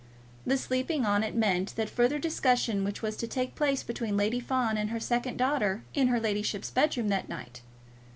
The 0.47 0.57
sleeping 0.57 1.05
on 1.05 1.23
it 1.23 1.35
meant 1.35 1.75
that 1.75 1.87
further 1.87 2.17
discussion 2.17 2.83
which 2.83 3.03
was 3.03 3.15
to 3.17 3.27
take 3.27 3.53
place 3.53 3.83
between 3.83 4.17
Lady 4.17 4.39
Fawn 4.39 4.75
and 4.75 4.89
her 4.89 4.99
second 4.99 5.37
daughter 5.37 5.83
in 5.93 6.07
her 6.07 6.19
ladyship's 6.19 6.71
bed 6.71 6.97
room 6.97 7.09
that 7.09 7.29
night. 7.29 7.61